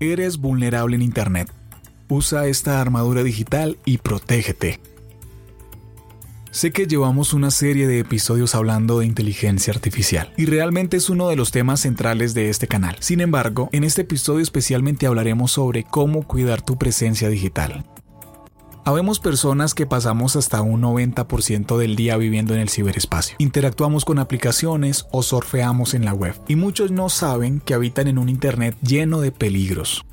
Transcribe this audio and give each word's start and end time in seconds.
Eres 0.00 0.38
vulnerable 0.38 0.96
en 0.96 1.02
Internet. 1.02 1.50
Usa 2.08 2.46
esta 2.46 2.80
armadura 2.80 3.22
digital 3.22 3.78
y 3.84 3.98
protégete. 3.98 4.80
Sé 6.50 6.70
que 6.70 6.86
llevamos 6.86 7.32
una 7.32 7.50
serie 7.50 7.88
de 7.88 7.98
episodios 7.98 8.54
hablando 8.54 9.00
de 9.00 9.06
inteligencia 9.06 9.72
artificial 9.72 10.32
y 10.36 10.46
realmente 10.46 10.96
es 10.96 11.10
uno 11.10 11.28
de 11.28 11.34
los 11.34 11.50
temas 11.50 11.80
centrales 11.80 12.32
de 12.32 12.48
este 12.48 12.68
canal. 12.68 12.96
Sin 13.00 13.20
embargo, 13.20 13.68
en 13.72 13.82
este 13.82 14.02
episodio 14.02 14.40
especialmente 14.40 15.06
hablaremos 15.06 15.50
sobre 15.50 15.82
cómo 15.82 16.22
cuidar 16.22 16.62
tu 16.62 16.78
presencia 16.78 17.28
digital. 17.28 17.84
Habemos 18.86 19.18
personas 19.18 19.72
que 19.72 19.86
pasamos 19.86 20.36
hasta 20.36 20.60
un 20.60 20.82
90% 20.82 21.78
del 21.78 21.96
día 21.96 22.18
viviendo 22.18 22.52
en 22.52 22.60
el 22.60 22.68
ciberespacio. 22.68 23.34
Interactuamos 23.38 24.04
con 24.04 24.18
aplicaciones 24.18 25.06
o 25.10 25.22
surfeamos 25.22 25.94
en 25.94 26.04
la 26.04 26.12
web. 26.12 26.34
Y 26.48 26.56
muchos 26.56 26.90
no 26.90 27.08
saben 27.08 27.60
que 27.60 27.72
habitan 27.72 28.08
en 28.08 28.18
un 28.18 28.28
Internet 28.28 28.76
lleno 28.82 29.22
de 29.22 29.32
peligros. 29.32 30.04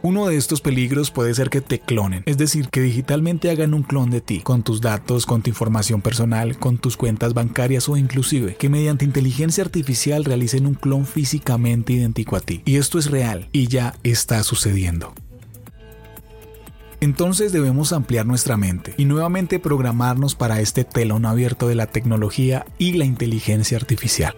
Uno 0.00 0.26
de 0.26 0.36
estos 0.36 0.62
peligros 0.62 1.10
puede 1.10 1.34
ser 1.34 1.50
que 1.50 1.60
te 1.60 1.78
clonen, 1.78 2.22
es 2.26 2.38
decir, 2.38 2.68
que 2.68 2.80
digitalmente 2.80 3.50
hagan 3.50 3.74
un 3.74 3.82
clon 3.82 4.10
de 4.10 4.20
ti, 4.20 4.40
con 4.40 4.62
tus 4.62 4.80
datos, 4.80 5.26
con 5.26 5.42
tu 5.42 5.50
información 5.50 6.00
personal, 6.00 6.58
con 6.58 6.78
tus 6.78 6.96
cuentas 6.96 7.34
bancarias 7.34 7.88
o 7.88 7.98
inclusive 7.98 8.56
que 8.56 8.70
mediante 8.70 9.04
inteligencia 9.04 9.64
artificial 9.64 10.24
realicen 10.24 10.66
un 10.66 10.74
clon 10.74 11.06
físicamente 11.06 11.94
idéntico 11.94 12.36
a 12.36 12.40
ti. 12.40 12.62
Y 12.64 12.76
esto 12.76 12.98
es 12.98 13.10
real 13.10 13.48
y 13.52 13.68
ya 13.68 13.94
está 14.02 14.42
sucediendo. 14.42 15.14
Entonces 17.04 17.52
debemos 17.52 17.92
ampliar 17.92 18.24
nuestra 18.24 18.56
mente 18.56 18.94
y 18.96 19.04
nuevamente 19.04 19.58
programarnos 19.58 20.34
para 20.34 20.62
este 20.62 20.84
telón 20.84 21.26
abierto 21.26 21.68
de 21.68 21.74
la 21.74 21.86
tecnología 21.86 22.64
y 22.78 22.94
la 22.94 23.04
inteligencia 23.04 23.76
artificial. 23.76 24.34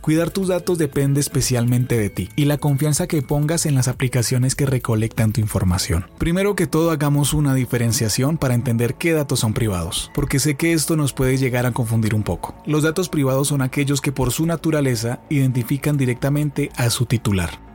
Cuidar 0.00 0.30
tus 0.30 0.48
datos 0.48 0.76
depende 0.76 1.20
especialmente 1.20 1.96
de 1.96 2.10
ti 2.10 2.30
y 2.34 2.46
la 2.46 2.58
confianza 2.58 3.06
que 3.06 3.22
pongas 3.22 3.64
en 3.64 3.76
las 3.76 3.86
aplicaciones 3.86 4.56
que 4.56 4.66
recolectan 4.66 5.32
tu 5.32 5.40
información. 5.40 6.06
Primero 6.18 6.56
que 6.56 6.66
todo 6.66 6.90
hagamos 6.90 7.32
una 7.32 7.54
diferenciación 7.54 8.36
para 8.36 8.54
entender 8.54 8.94
qué 8.94 9.12
datos 9.12 9.38
son 9.38 9.54
privados, 9.54 10.10
porque 10.16 10.40
sé 10.40 10.56
que 10.56 10.72
esto 10.72 10.96
nos 10.96 11.12
puede 11.12 11.36
llegar 11.36 11.64
a 11.64 11.70
confundir 11.70 12.12
un 12.12 12.24
poco. 12.24 12.56
Los 12.66 12.82
datos 12.82 13.08
privados 13.08 13.46
son 13.46 13.62
aquellos 13.62 14.00
que 14.00 14.10
por 14.10 14.32
su 14.32 14.46
naturaleza 14.46 15.20
identifican 15.28 15.96
directamente 15.96 16.70
a 16.74 16.90
su 16.90 17.06
titular. 17.06 17.69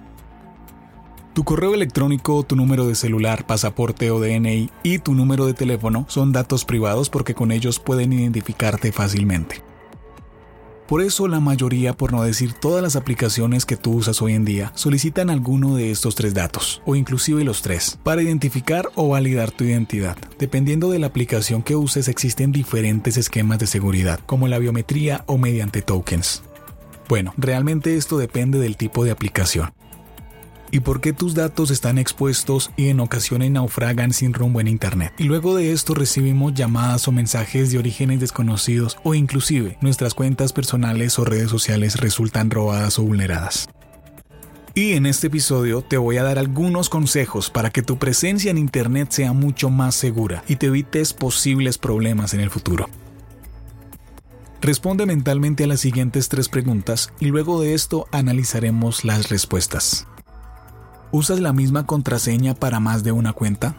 Tu 1.35 1.43
correo 1.43 1.73
electrónico, 1.73 2.43
tu 2.43 2.55
número 2.55 2.87
de 2.87 2.95
celular, 2.95 3.45
pasaporte 3.45 4.09
o 4.09 4.21
DNI 4.21 4.69
y 4.83 4.99
tu 4.99 5.13
número 5.13 5.45
de 5.45 5.53
teléfono 5.53 6.05
son 6.07 6.31
datos 6.31 6.63
privados 6.63 7.09
porque 7.09 7.33
con 7.33 7.51
ellos 7.51 7.77
pueden 7.77 8.13
identificarte 8.13 8.93
fácilmente. 8.93 9.61
Por 10.87 11.01
eso 11.01 11.27
la 11.27 11.41
mayoría, 11.41 11.91
por 11.91 12.13
no 12.13 12.23
decir 12.23 12.53
todas 12.53 12.81
las 12.81 12.95
aplicaciones 12.95 13.65
que 13.65 13.75
tú 13.75 13.95
usas 13.95 14.21
hoy 14.21 14.31
en 14.31 14.45
día, 14.45 14.71
solicitan 14.75 15.29
alguno 15.29 15.75
de 15.75 15.91
estos 15.91 16.15
tres 16.15 16.33
datos, 16.33 16.81
o 16.85 16.95
inclusive 16.95 17.43
los 17.43 17.61
tres, 17.61 17.99
para 18.01 18.21
identificar 18.21 18.89
o 18.95 19.09
validar 19.09 19.51
tu 19.51 19.65
identidad. 19.65 20.15
Dependiendo 20.39 20.89
de 20.89 20.99
la 20.99 21.07
aplicación 21.07 21.63
que 21.63 21.75
uses 21.75 22.07
existen 22.07 22.53
diferentes 22.53 23.17
esquemas 23.17 23.59
de 23.59 23.67
seguridad, 23.67 24.21
como 24.25 24.47
la 24.47 24.57
biometría 24.57 25.25
o 25.27 25.37
mediante 25.37 25.81
tokens. 25.81 26.43
Bueno, 27.09 27.33
realmente 27.35 27.97
esto 27.97 28.17
depende 28.17 28.57
del 28.57 28.77
tipo 28.77 29.03
de 29.03 29.11
aplicación 29.11 29.73
y 30.75 30.81
por 30.81 30.99
qué 30.99 31.13
tus 31.13 31.35
datos 31.35 31.71
están 31.71 31.97
expuestos 31.97 32.69
y 32.75 32.89
en 32.89 32.99
ocasiones 32.99 33.49
naufragan 33.49 34.11
sin 34.11 34.33
rumbo 34.33 34.59
en 34.59 34.67
Internet. 34.67 35.13
Y 35.17 35.23
luego 35.23 35.55
de 35.55 35.71
esto 35.71 35.93
recibimos 35.93 36.53
llamadas 36.53 37.07
o 37.07 37.13
mensajes 37.13 37.71
de 37.71 37.77
orígenes 37.77 38.19
desconocidos 38.19 38.97
o 39.05 39.15
inclusive 39.15 39.77
nuestras 39.79 40.13
cuentas 40.13 40.51
personales 40.51 41.17
o 41.17 41.23
redes 41.23 41.49
sociales 41.49 42.01
resultan 42.01 42.51
robadas 42.51 42.99
o 42.99 43.03
vulneradas. 43.03 43.69
Y 44.73 44.95
en 44.95 45.05
este 45.05 45.27
episodio 45.27 45.81
te 45.81 45.95
voy 45.95 46.17
a 46.17 46.23
dar 46.23 46.37
algunos 46.37 46.89
consejos 46.89 47.49
para 47.49 47.69
que 47.69 47.81
tu 47.81 47.97
presencia 47.97 48.51
en 48.51 48.57
Internet 48.57 49.11
sea 49.11 49.31
mucho 49.31 49.69
más 49.69 49.95
segura 49.95 50.43
y 50.45 50.57
te 50.57 50.65
evites 50.65 51.13
posibles 51.13 51.77
problemas 51.77 52.33
en 52.33 52.41
el 52.41 52.49
futuro. 52.49 52.89
Responde 54.59 55.05
mentalmente 55.05 55.63
a 55.63 55.67
las 55.67 55.79
siguientes 55.79 56.27
tres 56.27 56.49
preguntas 56.49 57.13
y 57.21 57.27
luego 57.27 57.61
de 57.61 57.75
esto 57.75 58.09
analizaremos 58.11 59.05
las 59.05 59.29
respuestas. 59.29 60.05
¿Usas 61.15 61.39
la 61.39 61.53
misma 61.53 61.85
contraseña 61.85 62.55
para 62.55 62.81
más 62.81 63.05
de 63.05 63.13
una 63.13 63.31
cuenta? 63.31 63.77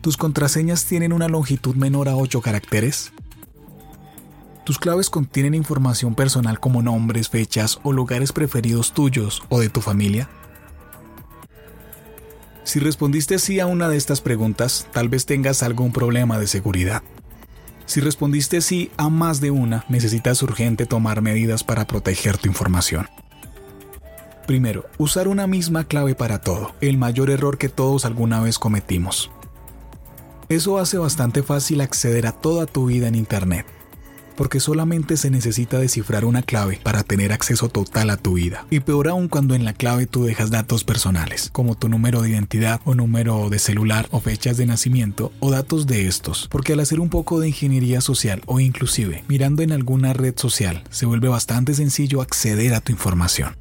¿Tus 0.00 0.16
contraseñas 0.16 0.86
tienen 0.86 1.12
una 1.12 1.28
longitud 1.28 1.76
menor 1.76 2.08
a 2.08 2.16
8 2.16 2.40
caracteres? 2.40 3.12
¿Tus 4.64 4.78
claves 4.78 5.10
contienen 5.10 5.52
información 5.52 6.14
personal 6.14 6.58
como 6.58 6.80
nombres, 6.80 7.28
fechas 7.28 7.78
o 7.82 7.92
lugares 7.92 8.32
preferidos 8.32 8.94
tuyos 8.94 9.42
o 9.50 9.60
de 9.60 9.68
tu 9.68 9.82
familia? 9.82 10.30
Si 12.64 12.80
respondiste 12.80 13.38
sí 13.38 13.60
a 13.60 13.66
una 13.66 13.90
de 13.90 13.98
estas 13.98 14.22
preguntas, 14.22 14.88
tal 14.94 15.10
vez 15.10 15.26
tengas 15.26 15.62
algún 15.62 15.92
problema 15.92 16.38
de 16.38 16.46
seguridad. 16.46 17.02
Si 17.84 18.00
respondiste 18.00 18.62
sí 18.62 18.90
a 18.96 19.10
más 19.10 19.42
de 19.42 19.50
una, 19.50 19.84
necesitas 19.90 20.42
urgente 20.42 20.86
tomar 20.86 21.20
medidas 21.20 21.64
para 21.64 21.86
proteger 21.86 22.38
tu 22.38 22.48
información. 22.48 23.08
Primero, 24.50 24.86
usar 24.98 25.28
una 25.28 25.46
misma 25.46 25.84
clave 25.84 26.16
para 26.16 26.40
todo, 26.40 26.74
el 26.80 26.98
mayor 26.98 27.30
error 27.30 27.56
que 27.56 27.68
todos 27.68 28.04
alguna 28.04 28.40
vez 28.40 28.58
cometimos. 28.58 29.30
Eso 30.48 30.78
hace 30.78 30.98
bastante 30.98 31.44
fácil 31.44 31.80
acceder 31.80 32.26
a 32.26 32.32
toda 32.32 32.66
tu 32.66 32.86
vida 32.86 33.06
en 33.06 33.14
Internet, 33.14 33.64
porque 34.34 34.58
solamente 34.58 35.16
se 35.16 35.30
necesita 35.30 35.78
descifrar 35.78 36.24
una 36.24 36.42
clave 36.42 36.80
para 36.82 37.04
tener 37.04 37.32
acceso 37.32 37.68
total 37.68 38.10
a 38.10 38.16
tu 38.16 38.32
vida. 38.32 38.66
Y 38.70 38.80
peor 38.80 39.06
aún 39.06 39.28
cuando 39.28 39.54
en 39.54 39.64
la 39.64 39.72
clave 39.72 40.08
tú 40.08 40.24
dejas 40.24 40.50
datos 40.50 40.82
personales, 40.82 41.50
como 41.52 41.76
tu 41.76 41.88
número 41.88 42.20
de 42.20 42.30
identidad 42.30 42.80
o 42.84 42.96
número 42.96 43.50
de 43.50 43.60
celular 43.60 44.08
o 44.10 44.18
fechas 44.18 44.56
de 44.56 44.66
nacimiento 44.66 45.30
o 45.38 45.52
datos 45.52 45.86
de 45.86 46.08
estos, 46.08 46.48
porque 46.50 46.72
al 46.72 46.80
hacer 46.80 46.98
un 46.98 47.08
poco 47.08 47.38
de 47.38 47.46
ingeniería 47.46 48.00
social 48.00 48.42
o 48.46 48.58
inclusive 48.58 49.22
mirando 49.28 49.62
en 49.62 49.70
alguna 49.70 50.12
red 50.12 50.36
social, 50.36 50.82
se 50.90 51.06
vuelve 51.06 51.28
bastante 51.28 51.72
sencillo 51.72 52.20
acceder 52.20 52.74
a 52.74 52.80
tu 52.80 52.90
información. 52.90 53.54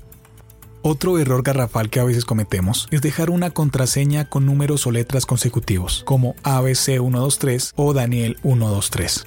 Otro 0.81 1.20
error 1.20 1.44
garrafal 1.44 1.90
que 1.90 2.00
a 2.00 2.06
veces 2.06 2.24
cometemos 2.24 2.88
es 2.92 3.02
dejar 3.02 3.30
una 3.30 3.50
contraseña 3.50 4.30
con 4.30 4.46
números 4.46 4.88
o 4.88 4.92
letras 4.92 5.26
consecutivos, 5.26 6.04
como 6.06 6.36
ABC123 6.44 7.74
o 7.76 7.94
Daniel123. 7.94 9.26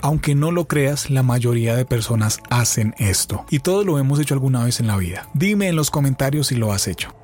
Aunque 0.00 0.34
no 0.34 0.50
lo 0.50 0.66
creas, 0.66 1.10
la 1.10 1.22
mayoría 1.22 1.76
de 1.76 1.84
personas 1.84 2.40
hacen 2.48 2.94
esto. 2.98 3.44
Y 3.50 3.58
todos 3.58 3.84
lo 3.84 3.98
hemos 3.98 4.18
hecho 4.18 4.32
alguna 4.32 4.64
vez 4.64 4.80
en 4.80 4.86
la 4.86 4.96
vida. 4.96 5.28
Dime 5.34 5.68
en 5.68 5.76
los 5.76 5.90
comentarios 5.90 6.46
si 6.46 6.54
lo 6.54 6.72
has 6.72 6.88
hecho. 6.88 7.19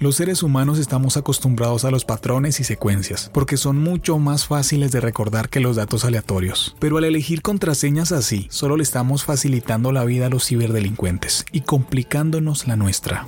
Los 0.00 0.16
seres 0.16 0.42
humanos 0.42 0.78
estamos 0.78 1.18
acostumbrados 1.18 1.84
a 1.84 1.90
los 1.90 2.06
patrones 2.06 2.58
y 2.58 2.64
secuencias, 2.64 3.30
porque 3.34 3.58
son 3.58 3.76
mucho 3.76 4.18
más 4.18 4.46
fáciles 4.46 4.92
de 4.92 5.00
recordar 5.00 5.50
que 5.50 5.60
los 5.60 5.76
datos 5.76 6.06
aleatorios. 6.06 6.74
Pero 6.78 6.96
al 6.96 7.04
elegir 7.04 7.42
contraseñas 7.42 8.10
así, 8.10 8.46
solo 8.48 8.78
le 8.78 8.82
estamos 8.82 9.26
facilitando 9.26 9.92
la 9.92 10.06
vida 10.06 10.24
a 10.24 10.28
los 10.30 10.46
ciberdelincuentes 10.46 11.44
y 11.52 11.60
complicándonos 11.60 12.66
la 12.66 12.76
nuestra. 12.76 13.26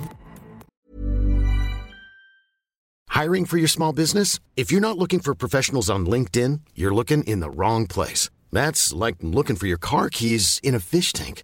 Hiring 3.09 3.45
for 3.45 3.59
your 3.59 3.69
small 3.69 3.93
business? 3.93 4.39
If 4.55 4.71
you're 4.71 4.81
not 4.81 4.97
looking 4.97 5.19
for 5.21 5.35
professionals 5.35 5.91
on 5.91 6.07
LinkedIn, 6.07 6.61
you're 6.73 6.95
looking 6.95 7.23
in 7.27 7.39
the 7.39 7.51
wrong 7.51 7.85
place. 7.85 8.31
That's 8.51 8.91
like 8.91 9.17
looking 9.21 9.57
for 9.57 9.67
your 9.67 9.77
car 9.77 10.09
keys 10.09 10.59
in 10.63 10.73
a 10.73 10.79
fish 10.79 11.13
tank. 11.13 11.43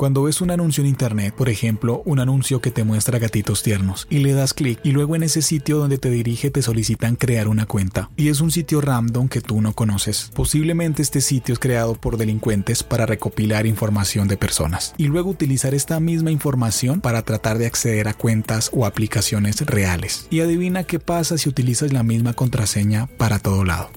Cuando 0.00 0.22
ves 0.22 0.40
un 0.40 0.50
anuncio 0.50 0.82
en 0.82 0.88
internet, 0.88 1.34
por 1.36 1.50
ejemplo, 1.50 2.00
un 2.06 2.20
anuncio 2.20 2.62
que 2.62 2.70
te 2.70 2.84
muestra 2.84 3.18
gatitos 3.18 3.62
tiernos, 3.62 4.06
y 4.08 4.20
le 4.20 4.32
das 4.32 4.54
clic 4.54 4.80
y 4.82 4.92
luego 4.92 5.14
en 5.14 5.22
ese 5.22 5.42
sitio 5.42 5.76
donde 5.76 5.98
te 5.98 6.08
dirige 6.08 6.50
te 6.50 6.62
solicitan 6.62 7.16
crear 7.16 7.48
una 7.48 7.66
cuenta, 7.66 8.08
y 8.16 8.28
es 8.30 8.40
un 8.40 8.50
sitio 8.50 8.80
random 8.80 9.28
que 9.28 9.42
tú 9.42 9.60
no 9.60 9.74
conoces. 9.74 10.32
Posiblemente 10.34 11.02
este 11.02 11.20
sitio 11.20 11.52
es 11.52 11.58
creado 11.58 11.96
por 11.96 12.16
delincuentes 12.16 12.82
para 12.82 13.04
recopilar 13.04 13.66
información 13.66 14.26
de 14.26 14.38
personas, 14.38 14.94
y 14.96 15.04
luego 15.04 15.28
utilizar 15.28 15.74
esta 15.74 16.00
misma 16.00 16.30
información 16.30 17.02
para 17.02 17.20
tratar 17.20 17.58
de 17.58 17.66
acceder 17.66 18.08
a 18.08 18.14
cuentas 18.14 18.70
o 18.72 18.86
aplicaciones 18.86 19.60
reales. 19.66 20.28
Y 20.30 20.40
adivina 20.40 20.84
qué 20.84 20.98
pasa 20.98 21.36
si 21.36 21.50
utilizas 21.50 21.92
la 21.92 22.04
misma 22.04 22.32
contraseña 22.32 23.06
para 23.18 23.38
todo 23.38 23.66
lado. 23.66 23.90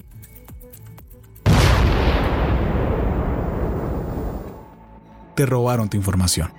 Te 5.34 5.46
robaron 5.46 5.88
tu 5.88 5.96
información. 5.96 6.50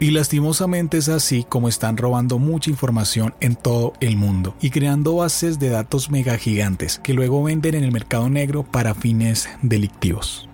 Y 0.00 0.12
lastimosamente 0.12 0.98
es 0.98 1.08
así 1.08 1.44
como 1.48 1.68
están 1.68 1.96
robando 1.96 2.38
mucha 2.38 2.70
información 2.70 3.34
en 3.40 3.56
todo 3.56 3.94
el 4.00 4.16
mundo 4.16 4.54
y 4.60 4.70
creando 4.70 5.16
bases 5.16 5.58
de 5.58 5.70
datos 5.70 6.08
mega 6.08 6.38
gigantes 6.38 7.00
que 7.02 7.14
luego 7.14 7.42
venden 7.42 7.74
en 7.74 7.84
el 7.84 7.90
mercado 7.90 8.28
negro 8.28 8.62
para 8.62 8.94
fines 8.94 9.48
delictivos. 9.60 10.47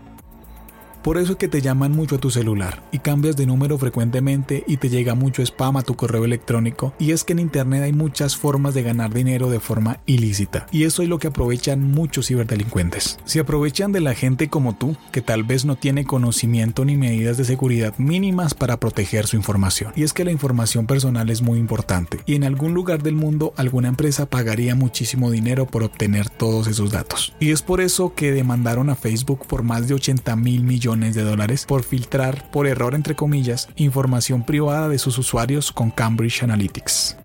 Por 1.05 1.19
eso 1.19 1.33
es 1.33 1.39
que 1.39 1.49
te 1.49 1.61
llaman 1.61 1.93
mucho 1.93 2.17
a 2.17 2.19
tu 2.19 2.31
celular 2.31 2.83
y 2.91 3.01
cambias 3.01 3.37
de 3.37 3.45
número 3.45 3.77
frecuentemente 3.77 4.65
y 4.67 4.79
te 4.79 4.89
llega 4.89 5.15
mucho 5.15 5.43
spam 5.43 5.77
a 5.77 5.83
tu 5.83 5.97
correo 5.97 6.25
electrónico. 6.25 6.95
Y 6.99 7.11
es 7.11 7.25
que 7.25 7.35
en 7.35 7.41
Internet 7.41 7.83
hay 7.83 7.93
muchas 7.93 8.39
formas 8.39 8.73
de 8.73 8.83
ganar 8.83 9.13
dinero 9.13 9.51
de 9.51 9.61
forma 9.61 10.01
ilícita. 10.07 10.67
Y 10.73 10.85
eso 10.85 11.03
es 11.03 11.11
lo 11.11 11.19
que 11.19 11.27
aprovechan 11.27 11.91
muchos 11.91 12.29
ciberdelincuentes. 12.29 13.19
Se 13.27 13.41
aprovechan 13.41 13.93
de 13.93 14.01
la 14.01 14.15
gente 14.15 14.49
como 14.49 14.77
tú, 14.77 14.97
que 15.13 15.21
tal 15.21 15.45
vez 15.45 15.67
no 15.67 15.77
tiene 15.77 16.07
conocimiento 16.07 16.87
ni 16.87 16.97
medidas 16.97 17.37
de 17.37 17.45
seguridad 17.45 17.93
mínimas 17.99 18.55
para 18.55 18.81
proteger 18.81 19.27
su 19.27 19.37
información. 19.37 19.93
Y 19.97 20.05
es 20.05 20.15
que 20.15 20.25
la 20.25 20.33
información 20.33 20.87
personal 20.87 21.29
es 21.29 21.43
muy 21.43 21.59
importante. 21.59 22.21
Y 22.25 22.35
en 22.35 22.45
algún 22.45 22.73
lugar 22.73 23.03
del 23.03 23.15
mundo 23.15 23.53
alguna 23.59 23.89
empresa 23.89 24.25
pagaría 24.25 24.75
muchísimo 24.75 25.31
dinero 25.31 25.67
por 25.67 25.83
obtener 25.83 26.31
todos 26.31 26.67
esos 26.67 26.93
datos. 26.93 27.35
Y 27.41 27.51
es 27.51 27.61
por 27.61 27.83
eso 27.83 28.15
que 28.15 28.33
demandaron 28.33 28.89
a 28.89 28.95
Facebook 28.95 29.47
por 29.47 29.65
más 29.65 29.87
de 29.87 29.93
80 29.93 30.35
mil 30.37 30.65
millones 30.65 30.94
de 31.01 31.23
dólares 31.23 31.67
por 31.67 31.83
filtrar, 31.83 32.51
por 32.51 32.67
error 32.67 32.95
entre 32.95 33.15
comillas, 33.15 33.69
información 33.77 34.45
privada 34.45 34.89
de 34.89 34.99
sus 34.99 35.19
usuarios 35.19 35.73
con 35.73 35.91
Cambridge 35.91 36.43
Analytics. 36.43 37.17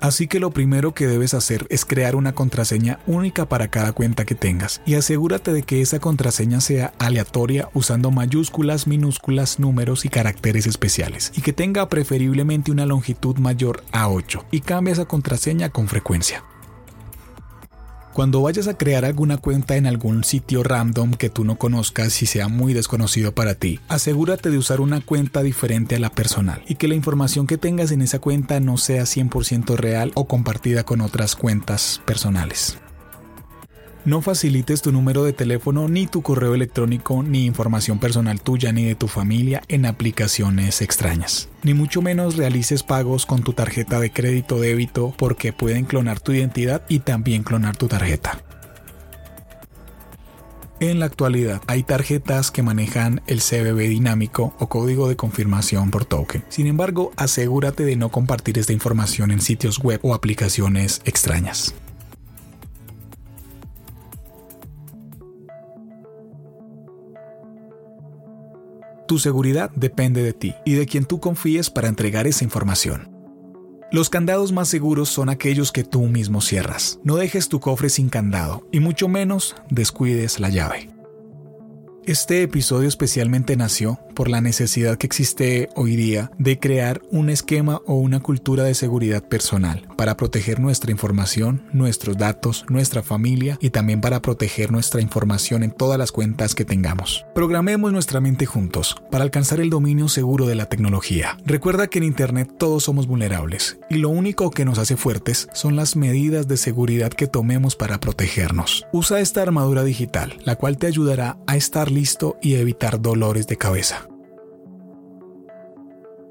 Así 0.00 0.28
que 0.28 0.38
lo 0.38 0.50
primero 0.50 0.94
que 0.94 1.06
debes 1.06 1.34
hacer 1.34 1.66
es 1.70 1.84
crear 1.84 2.14
una 2.14 2.32
contraseña 2.32 3.00
única 3.06 3.48
para 3.48 3.68
cada 3.68 3.92
cuenta 3.92 4.24
que 4.24 4.36
tengas 4.36 4.80
y 4.86 4.94
asegúrate 4.94 5.52
de 5.52 5.62
que 5.62 5.80
esa 5.80 5.98
contraseña 5.98 6.60
sea 6.60 6.92
aleatoria 6.98 7.68
usando 7.74 8.10
mayúsculas, 8.10 8.86
minúsculas, 8.86 9.58
números 9.58 10.04
y 10.04 10.08
caracteres 10.08 10.66
especiales 10.66 11.32
y 11.34 11.42
que 11.42 11.52
tenga 11.52 11.88
preferiblemente 11.88 12.70
una 12.70 12.86
longitud 12.86 13.38
mayor 13.38 13.82
a 13.90 14.08
8 14.08 14.46
y 14.52 14.60
cambia 14.60 14.92
esa 14.92 15.06
contraseña 15.06 15.70
con 15.70 15.88
frecuencia. 15.88 16.44
Cuando 18.18 18.42
vayas 18.42 18.66
a 18.66 18.76
crear 18.76 19.04
alguna 19.04 19.36
cuenta 19.36 19.76
en 19.76 19.86
algún 19.86 20.24
sitio 20.24 20.64
random 20.64 21.12
que 21.12 21.30
tú 21.30 21.44
no 21.44 21.54
conozcas 21.54 22.20
y 22.20 22.26
sea 22.26 22.48
muy 22.48 22.74
desconocido 22.74 23.30
para 23.30 23.54
ti, 23.54 23.78
asegúrate 23.86 24.50
de 24.50 24.58
usar 24.58 24.80
una 24.80 25.00
cuenta 25.00 25.40
diferente 25.44 25.94
a 25.94 26.00
la 26.00 26.10
personal 26.10 26.60
y 26.66 26.74
que 26.74 26.88
la 26.88 26.96
información 26.96 27.46
que 27.46 27.58
tengas 27.58 27.92
en 27.92 28.02
esa 28.02 28.18
cuenta 28.18 28.58
no 28.58 28.76
sea 28.76 29.04
100% 29.04 29.76
real 29.76 30.10
o 30.16 30.26
compartida 30.26 30.82
con 30.82 31.00
otras 31.00 31.36
cuentas 31.36 32.02
personales. 32.06 32.76
No 34.08 34.22
facilites 34.22 34.80
tu 34.80 34.90
número 34.90 35.22
de 35.22 35.34
teléfono, 35.34 35.86
ni 35.86 36.06
tu 36.06 36.22
correo 36.22 36.54
electrónico, 36.54 37.22
ni 37.22 37.44
información 37.44 37.98
personal 37.98 38.40
tuya 38.40 38.72
ni 38.72 38.86
de 38.86 38.94
tu 38.94 39.06
familia 39.06 39.60
en 39.68 39.84
aplicaciones 39.84 40.80
extrañas. 40.80 41.50
Ni 41.62 41.74
mucho 41.74 42.00
menos 42.00 42.36
realices 42.38 42.82
pagos 42.82 43.26
con 43.26 43.42
tu 43.42 43.52
tarjeta 43.52 44.00
de 44.00 44.10
crédito 44.10 44.56
o 44.56 44.60
débito 44.60 45.12
porque 45.18 45.52
pueden 45.52 45.84
clonar 45.84 46.20
tu 46.20 46.32
identidad 46.32 46.84
y 46.88 47.00
también 47.00 47.42
clonar 47.42 47.76
tu 47.76 47.86
tarjeta. 47.86 48.42
En 50.80 51.00
la 51.00 51.04
actualidad 51.04 51.60
hay 51.66 51.82
tarjetas 51.82 52.50
que 52.50 52.62
manejan 52.62 53.20
el 53.26 53.42
CBB 53.42 53.90
dinámico 53.90 54.54
o 54.58 54.70
código 54.70 55.10
de 55.10 55.16
confirmación 55.16 55.90
por 55.90 56.06
token. 56.06 56.44
Sin 56.48 56.66
embargo, 56.66 57.12
asegúrate 57.16 57.84
de 57.84 57.96
no 57.96 58.08
compartir 58.08 58.58
esta 58.58 58.72
información 58.72 59.32
en 59.32 59.42
sitios 59.42 59.80
web 59.80 60.00
o 60.02 60.14
aplicaciones 60.14 61.02
extrañas. 61.04 61.74
Tu 69.08 69.18
seguridad 69.18 69.70
depende 69.74 70.22
de 70.22 70.34
ti 70.34 70.54
y 70.66 70.74
de 70.74 70.84
quien 70.84 71.06
tú 71.06 71.18
confíes 71.18 71.70
para 71.70 71.88
entregar 71.88 72.26
esa 72.26 72.44
información. 72.44 73.10
Los 73.90 74.10
candados 74.10 74.52
más 74.52 74.68
seguros 74.68 75.08
son 75.08 75.30
aquellos 75.30 75.72
que 75.72 75.82
tú 75.82 76.02
mismo 76.02 76.42
cierras. 76.42 77.00
No 77.04 77.16
dejes 77.16 77.48
tu 77.48 77.58
cofre 77.58 77.88
sin 77.88 78.10
candado 78.10 78.68
y 78.70 78.80
mucho 78.80 79.08
menos 79.08 79.56
descuides 79.70 80.40
la 80.40 80.50
llave. 80.50 80.97
Este 82.08 82.42
episodio 82.42 82.88
especialmente 82.88 83.54
nació 83.54 84.00
por 84.14 84.30
la 84.30 84.40
necesidad 84.40 84.96
que 84.96 85.06
existe 85.06 85.68
hoy 85.76 85.94
día 85.94 86.30
de 86.38 86.58
crear 86.58 87.02
un 87.10 87.28
esquema 87.28 87.82
o 87.84 87.96
una 87.96 88.20
cultura 88.20 88.64
de 88.64 88.72
seguridad 88.72 89.22
personal 89.22 89.86
para 89.94 90.16
proteger 90.16 90.58
nuestra 90.58 90.90
información, 90.90 91.64
nuestros 91.74 92.16
datos, 92.16 92.64
nuestra 92.70 93.02
familia 93.02 93.58
y 93.60 93.68
también 93.68 94.00
para 94.00 94.22
proteger 94.22 94.72
nuestra 94.72 95.02
información 95.02 95.62
en 95.62 95.70
todas 95.70 95.98
las 95.98 96.10
cuentas 96.10 96.54
que 96.54 96.64
tengamos. 96.64 97.26
Programemos 97.34 97.92
nuestra 97.92 98.22
mente 98.22 98.46
juntos 98.46 98.96
para 99.10 99.22
alcanzar 99.22 99.60
el 99.60 99.68
dominio 99.68 100.08
seguro 100.08 100.46
de 100.46 100.54
la 100.54 100.64
tecnología. 100.64 101.36
Recuerda 101.44 101.88
que 101.88 101.98
en 101.98 102.04
Internet 102.04 102.54
todos 102.58 102.84
somos 102.84 103.06
vulnerables 103.06 103.80
y 103.90 103.98
lo 103.98 104.08
único 104.08 104.50
que 104.50 104.64
nos 104.64 104.78
hace 104.78 104.96
fuertes 104.96 105.46
son 105.52 105.76
las 105.76 105.94
medidas 105.94 106.48
de 106.48 106.56
seguridad 106.56 107.10
que 107.10 107.26
tomemos 107.26 107.76
para 107.76 108.00
protegernos. 108.00 108.86
Usa 108.94 109.20
esta 109.20 109.42
armadura 109.42 109.84
digital, 109.84 110.38
la 110.44 110.56
cual 110.56 110.78
te 110.78 110.86
ayudará 110.86 111.36
a 111.46 111.56
estar 111.56 111.92
y 112.42 112.54
evitar 112.54 113.00
dolores 113.00 113.46
de 113.46 113.56
cabeza. 113.56 114.08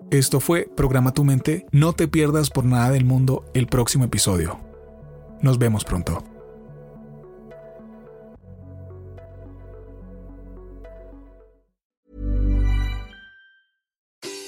Esto 0.09 0.39
fue 0.39 0.69
Programa 0.75 1.13
tu 1.13 1.23
mente. 1.23 1.65
No 1.71 1.93
te 1.93 2.07
pierdas 2.07 2.49
por 2.49 2.63
nada 2.63 2.91
del 2.91 3.03
mundo 3.03 3.43
el 3.53 3.67
próximo 3.67 4.05
episodio. 4.05 4.59
Nos 5.41 5.57
vemos 5.57 5.83
pronto. 5.83 6.23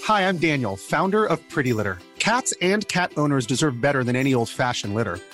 Hi, 0.09 0.21
I'm 0.27 0.37
Daniel, 0.37 0.75
founder 0.75 1.25
of 1.25 1.39
Pretty 1.49 1.71
Litter. 1.71 1.99
Cats 2.17 2.53
and 2.61 2.87
cat 2.87 3.11
owners 3.15 3.45
deserve 3.45 3.79
better 3.79 4.03
than 4.03 4.15
any 4.15 4.33
old 4.33 4.49
fashioned 4.49 4.95
litter. 4.95 5.19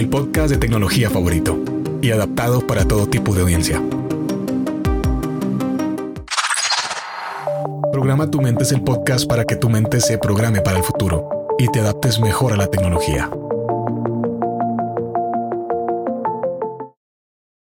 El 0.00 0.08
podcast 0.08 0.48
de 0.48 0.56
tecnología 0.56 1.10
favorito 1.10 1.62
y 2.00 2.10
adaptado 2.10 2.66
para 2.66 2.88
todo 2.88 3.06
tipo 3.06 3.34
de 3.34 3.42
audiencia. 3.42 3.82
Programa 7.92 8.30
tu 8.30 8.40
mente 8.40 8.62
es 8.62 8.72
el 8.72 8.80
podcast 8.80 9.28
para 9.28 9.44
que 9.44 9.56
tu 9.56 9.68
mente 9.68 10.00
se 10.00 10.16
programe 10.16 10.62
para 10.62 10.78
el 10.78 10.84
futuro 10.84 11.28
y 11.58 11.68
te 11.68 11.80
adaptes 11.80 12.18
mejor 12.18 12.54
a 12.54 12.56
la 12.56 12.68
tecnología. 12.68 13.28